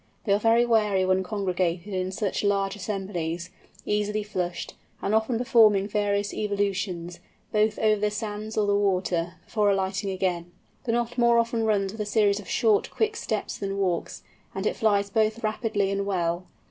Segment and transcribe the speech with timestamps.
[0.23, 3.51] They are very wary when congregated in such large assemblies,
[3.85, 7.19] easily flushed, and often performing various evolutions,
[7.51, 10.53] both over the sands or the water, before alighting again.
[10.85, 14.23] The Knot more often runs with a series of short, quick steps than walks,
[14.55, 16.47] and it flies both rapidly and well.